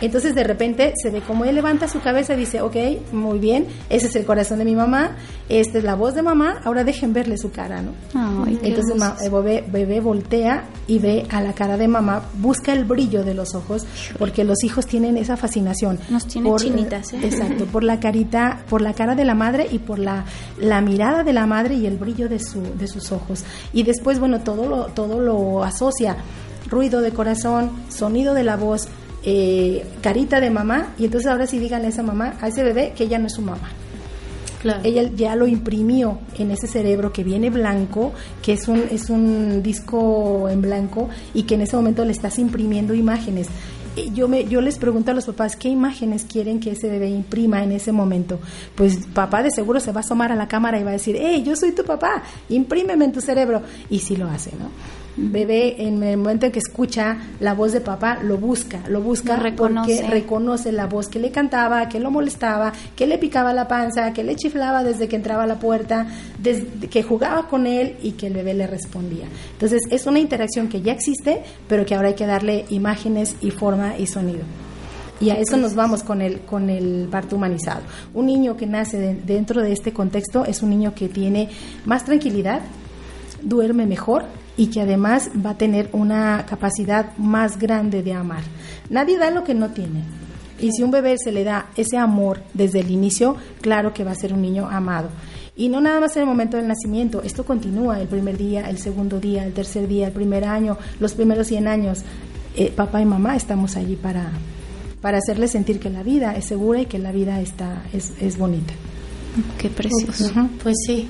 Entonces 0.01 0.35
de 0.35 0.43
repente 0.43 0.93
se 1.01 1.09
ve 1.09 1.21
como 1.21 1.45
él 1.45 1.55
levanta 1.55 1.87
su 1.87 2.01
cabeza 2.01 2.33
y 2.33 2.37
dice, 2.37 2.61
ok, 2.61 2.75
muy 3.11 3.39
bien, 3.39 3.67
ese 3.89 4.07
es 4.07 4.15
el 4.15 4.25
corazón 4.25 4.59
de 4.59 4.65
mi 4.65 4.75
mamá, 4.75 5.15
esta 5.49 5.77
es 5.77 5.83
la 5.83 5.95
voz 5.95 6.15
de 6.15 6.21
mamá, 6.21 6.61
ahora 6.63 6.83
dejen 6.83 7.13
verle 7.13 7.37
su 7.37 7.51
cara, 7.51 7.81
¿no? 7.81 7.91
Entonces 8.47 9.01
el 9.21 9.31
bebé, 9.31 9.63
bebé 9.71 9.99
voltea 10.01 10.65
y 10.87 10.99
ve 10.99 11.25
a 11.29 11.41
la 11.41 11.53
cara 11.53 11.77
de 11.77 11.87
mamá, 11.87 12.23
busca 12.39 12.73
el 12.73 12.85
brillo 12.85 13.23
de 13.23 13.33
los 13.33 13.55
ojos, 13.55 13.85
porque 14.19 14.43
los 14.43 14.63
hijos 14.63 14.85
tienen 14.85 15.17
esa 15.17 15.37
fascinación. 15.37 15.99
Nos 16.09 16.27
tienen 16.27 16.55
chinitas, 16.57 17.13
¿eh? 17.13 17.19
Exacto, 17.23 17.65
por 17.65 17.83
la 17.83 17.99
carita, 17.99 18.63
por 18.69 18.81
la 18.81 18.93
cara 18.93 19.15
de 19.15 19.25
la 19.25 19.35
madre 19.35 19.67
y 19.71 19.79
por 19.79 19.99
la, 19.99 20.25
la 20.59 20.81
mirada 20.81 21.23
de 21.23 21.33
la 21.33 21.45
madre 21.45 21.75
y 21.75 21.85
el 21.85 21.97
brillo 21.97 22.27
de, 22.29 22.39
su, 22.39 22.61
de 22.77 22.87
sus 22.87 23.11
ojos. 23.11 23.43
Y 23.73 23.83
después, 23.83 24.19
bueno, 24.19 24.41
todo 24.41 24.67
lo, 24.67 24.85
todo 24.87 25.19
lo 25.19 25.63
asocia 25.63 26.17
ruido 26.69 27.01
de 27.01 27.11
corazón, 27.11 27.71
sonido 27.89 28.33
de 28.33 28.43
la 28.43 28.55
voz, 28.55 28.87
eh, 29.23 29.85
carita 30.01 30.39
de 30.39 30.49
mamá 30.49 30.93
y 30.97 31.05
entonces 31.05 31.29
ahora 31.29 31.47
sí 31.47 31.59
díganle 31.59 31.87
a 31.87 31.89
esa 31.89 32.03
mamá, 32.03 32.35
a 32.41 32.47
ese 32.47 32.63
bebé 32.63 32.93
que 32.95 33.05
ella 33.05 33.19
no 33.19 33.27
es 33.27 33.33
su 33.33 33.41
mamá. 33.41 33.69
Ella 34.83 35.09
ya 35.15 35.35
lo 35.35 35.47
imprimió 35.47 36.19
en 36.37 36.51
ese 36.51 36.67
cerebro 36.67 37.11
que 37.11 37.23
viene 37.23 37.49
blanco, 37.49 38.13
que 38.41 38.53
es 38.53 38.67
un, 38.67 38.83
es 38.91 39.09
un 39.09 39.61
disco 39.61 40.47
en 40.49 40.61
blanco 40.61 41.09
y 41.33 41.43
que 41.43 41.55
en 41.55 41.61
ese 41.61 41.75
momento 41.75 42.05
le 42.05 42.11
estás 42.11 42.39
imprimiendo 42.39 42.93
imágenes. 42.93 43.47
Yo, 44.13 44.27
me, 44.27 44.45
yo 44.45 44.59
les 44.61 44.79
pregunto 44.79 45.11
a 45.11 45.13
los 45.13 45.25
papás, 45.25 45.55
¿qué 45.55 45.69
imágenes 45.69 46.25
quieren 46.25 46.59
que 46.59 46.71
ese 46.71 46.89
bebé 46.89 47.09
imprima 47.09 47.63
en 47.63 47.73
ese 47.73 47.91
momento? 47.91 48.39
Pues 48.73 49.05
papá 49.13 49.43
de 49.43 49.51
seguro 49.51 49.79
se 49.79 49.91
va 49.91 49.99
a 49.99 50.03
asomar 50.03 50.31
a 50.31 50.35
la 50.35 50.47
cámara 50.47 50.79
y 50.79 50.83
va 50.83 50.89
a 50.89 50.93
decir, 50.93 51.17
hey, 51.19 51.43
yo 51.45 51.55
soy 51.55 51.73
tu 51.73 51.83
papá, 51.83 52.23
imprímeme 52.49 53.05
en 53.05 53.11
tu 53.11 53.21
cerebro. 53.21 53.61
Y 53.89 53.99
sí 53.99 54.15
lo 54.15 54.27
hace, 54.29 54.51
¿no? 54.51 54.69
Bebé 55.15 55.83
en 55.83 56.01
el 56.03 56.17
momento 56.17 56.47
en 56.47 56.51
que 56.51 56.59
escucha 56.59 57.17
la 57.39 57.53
voz 57.53 57.71
de 57.71 57.81
papá 57.81 58.19
lo 58.23 58.37
busca, 58.37 58.79
lo 58.87 59.01
busca 59.01 59.35
reconoce. 59.35 59.95
porque 59.95 60.09
reconoce 60.09 60.71
la 60.71 60.87
voz 60.87 61.07
que 61.07 61.19
le 61.19 61.31
cantaba, 61.31 61.87
que 61.89 61.99
lo 61.99 62.11
molestaba, 62.11 62.73
que 62.95 63.07
le 63.07 63.17
picaba 63.17 63.53
la 63.53 63.67
panza, 63.67 64.13
que 64.13 64.23
le 64.23 64.35
chiflaba 64.35 64.83
desde 64.83 65.07
que 65.07 65.15
entraba 65.15 65.43
a 65.43 65.47
la 65.47 65.59
puerta, 65.59 66.07
desde 66.39 66.87
que 66.89 67.03
jugaba 67.03 67.47
con 67.47 67.67
él 67.67 67.97
y 68.01 68.11
que 68.11 68.27
el 68.27 68.33
bebé 68.33 68.53
le 68.53 68.67
respondía. 68.67 69.25
Entonces 69.53 69.81
es 69.89 70.05
una 70.05 70.19
interacción 70.19 70.67
que 70.67 70.81
ya 70.81 70.93
existe, 70.93 71.43
pero 71.67 71.85
que 71.85 71.95
ahora 71.95 72.09
hay 72.09 72.15
que 72.15 72.25
darle 72.25 72.65
imágenes 72.69 73.35
y 73.41 73.51
forma 73.51 73.97
y 73.97 74.07
sonido. 74.07 74.43
Y 75.19 75.29
a 75.29 75.35
eso 75.35 75.55
nos 75.55 75.73
vamos 75.73 76.03
con 76.03 76.21
el, 76.21 76.41
con 76.41 76.69
el 76.69 77.07
parto 77.09 77.37
humanizado. 77.37 77.81
Un 78.13 78.25
niño 78.25 78.57
que 78.57 78.65
nace 78.65 79.19
dentro 79.25 79.61
de 79.61 79.71
este 79.71 79.93
contexto 79.93 80.43
es 80.43 80.61
un 80.63 80.71
niño 80.71 80.93
que 80.93 81.07
tiene 81.07 81.49
más 81.85 82.03
tranquilidad, 82.03 82.61
duerme 83.41 83.85
mejor, 83.85 84.25
y 84.57 84.67
que 84.67 84.81
además 84.81 85.29
va 85.45 85.51
a 85.51 85.57
tener 85.57 85.89
una 85.93 86.45
capacidad 86.45 87.15
más 87.17 87.57
grande 87.57 88.03
de 88.03 88.13
amar. 88.13 88.43
Nadie 88.89 89.17
da 89.17 89.31
lo 89.31 89.43
que 89.43 89.53
no 89.53 89.69
tiene. 89.69 90.03
Y 90.59 90.71
si 90.71 90.83
un 90.83 90.91
bebé 90.91 91.17
se 91.17 91.31
le 91.31 91.43
da 91.43 91.67
ese 91.75 91.97
amor 91.97 92.41
desde 92.53 92.79
el 92.79 92.91
inicio, 92.91 93.35
claro 93.61 93.93
que 93.93 94.03
va 94.03 94.11
a 94.11 94.15
ser 94.15 94.33
un 94.33 94.41
niño 94.41 94.67
amado. 94.69 95.09
Y 95.55 95.69
no 95.69 95.81
nada 95.81 95.99
más 95.99 96.15
en 96.15 96.21
el 96.21 96.27
momento 96.27 96.57
del 96.57 96.67
nacimiento, 96.67 97.21
esto 97.21 97.45
continúa 97.45 97.99
el 97.99 98.07
primer 98.07 98.37
día, 98.37 98.69
el 98.69 98.77
segundo 98.77 99.19
día, 99.19 99.45
el 99.45 99.53
tercer 99.53 99.87
día, 99.87 100.07
el 100.07 100.13
primer 100.13 100.45
año, 100.45 100.77
los 100.99 101.13
primeros 101.13 101.47
100 101.47 101.67
años. 101.67 102.03
Eh, 102.55 102.71
papá 102.75 103.01
y 103.01 103.05
mamá 103.05 103.35
estamos 103.35 103.75
allí 103.75 103.95
para, 103.95 104.31
para 105.01 105.17
hacerles 105.17 105.51
sentir 105.51 105.79
que 105.79 105.89
la 105.89 106.03
vida 106.03 106.35
es 106.35 106.45
segura 106.45 106.81
y 106.81 106.85
que 106.85 106.99
la 106.99 107.11
vida 107.11 107.41
está, 107.41 107.83
es, 107.93 108.13
es 108.19 108.37
bonita. 108.37 108.73
Qué 109.57 109.69
precioso. 109.69 110.31
Pues 110.61 110.75
sí. 110.85 111.07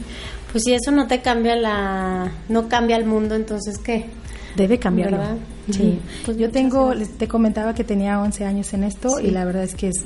Pues 0.53 0.63
si 0.63 0.73
eso 0.73 0.91
no 0.91 1.07
te 1.07 1.21
cambia 1.21 1.57
la, 1.57 2.31
no 2.47 2.69
cambia 2.69 2.95
el 2.95 3.05
mundo, 3.05 3.35
entonces 3.35 3.77
¿qué? 3.79 4.09
debe 4.55 4.79
cambiarlo. 4.79 5.19
Sí. 5.69 5.99
Pues 6.25 6.37
yo 6.37 6.51
tengo, 6.51 6.93
te 7.17 7.27
comentaba 7.27 7.73
que 7.73 7.83
tenía 7.83 8.19
11 8.21 8.45
años 8.45 8.73
en 8.73 8.83
esto 8.83 9.19
y 9.19 9.31
la 9.31 9.45
verdad 9.45 9.63
es 9.63 9.75
que 9.75 9.87
es 9.89 10.05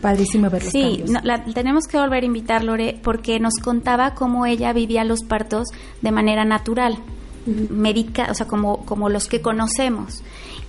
padrísimo 0.00 0.50
ver 0.50 0.62
los 0.62 0.72
sí, 0.72 1.04
tenemos 1.54 1.86
que 1.86 1.98
volver 1.98 2.22
a 2.22 2.26
invitar, 2.26 2.64
Lore, 2.64 2.98
porque 3.02 3.38
nos 3.40 3.54
contaba 3.62 4.14
cómo 4.14 4.46
ella 4.46 4.72
vivía 4.72 5.04
los 5.04 5.22
partos 5.22 5.68
de 6.02 6.12
manera 6.12 6.44
natural, 6.44 6.98
médica, 7.46 8.28
o 8.30 8.34
sea, 8.34 8.46
como, 8.46 8.84
como 8.84 9.08
los 9.08 9.28
que 9.28 9.40
conocemos. 9.40 10.22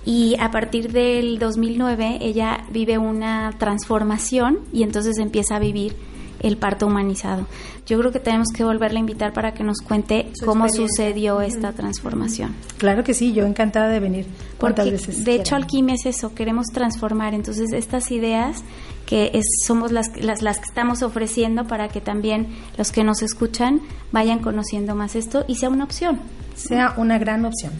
Y 0.04 0.36
a 0.40 0.50
partir 0.50 0.92
del 0.92 1.38
2009 1.38 2.18
ella 2.20 2.64
vive 2.70 2.98
una 2.98 3.52
transformación 3.58 4.60
y 4.72 4.82
entonces 4.82 5.18
empieza 5.18 5.56
a 5.56 5.58
vivir 5.58 5.96
el 6.40 6.56
parto 6.56 6.86
humanizado. 6.86 7.46
Yo 7.86 7.98
creo 7.98 8.12
que 8.12 8.20
tenemos 8.20 8.48
que 8.54 8.64
volverla 8.64 8.98
a 8.98 9.00
invitar 9.00 9.32
para 9.32 9.54
que 9.54 9.64
nos 9.64 9.80
cuente 9.80 10.30
cómo 10.44 10.68
sucedió 10.68 11.40
esta 11.40 11.72
transformación. 11.72 12.54
Claro 12.76 13.02
que 13.02 13.14
sí, 13.14 13.32
yo 13.32 13.46
encantada 13.46 13.88
de 13.88 14.00
venir. 14.00 14.26
Porque 14.58 14.82
de 14.82 15.34
hecho 15.34 15.56
alquimia 15.56 15.94
es 15.94 16.06
eso, 16.06 16.34
queremos 16.34 16.66
transformar. 16.66 17.34
Entonces 17.34 17.72
estas 17.72 18.10
ideas 18.10 18.62
que 19.06 19.30
es, 19.32 19.44
somos 19.66 19.90
las, 19.90 20.14
las, 20.22 20.42
las 20.42 20.58
que 20.58 20.66
estamos 20.66 21.02
ofreciendo 21.02 21.66
para 21.66 21.88
que 21.88 22.02
también 22.02 22.48
los 22.76 22.92
que 22.92 23.04
nos 23.04 23.22
escuchan 23.22 23.80
vayan 24.12 24.40
conociendo 24.40 24.94
más 24.94 25.16
esto 25.16 25.44
y 25.48 25.54
sea 25.54 25.70
una 25.70 25.84
opción. 25.84 26.20
Sea 26.54 26.92
una 26.96 27.18
gran 27.18 27.44
opción. 27.44 27.72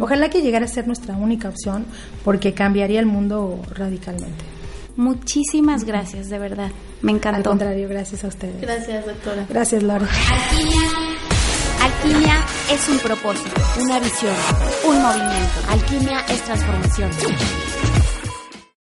Ojalá 0.00 0.28
que 0.30 0.42
llegara 0.42 0.64
a 0.64 0.68
ser 0.68 0.86
nuestra 0.86 1.16
única 1.16 1.48
opción 1.48 1.84
porque 2.24 2.54
cambiaría 2.54 2.98
el 2.98 3.06
mundo 3.06 3.60
radicalmente. 3.70 4.44
Muchísimas 4.96 5.84
gracias, 5.84 6.28
de 6.28 6.38
verdad. 6.38 6.72
Me 7.02 7.12
encantó. 7.12 7.50
Al 7.50 7.58
contrario, 7.58 7.88
gracias 7.88 8.24
a 8.24 8.28
ustedes. 8.28 8.60
Gracias, 8.60 9.04
doctora. 9.04 9.46
Gracias, 9.48 9.82
Laura. 9.82 10.06
Alquimia. 10.30 10.82
Alquimia 11.82 12.34
es 12.70 12.88
un 12.88 12.98
propósito, 13.00 13.60
una 13.80 13.98
visión, 13.98 14.34
un 14.84 15.02
movimiento. 15.02 15.60
Alquimia 15.68 16.20
es 16.28 16.40
transformación. 16.42 17.10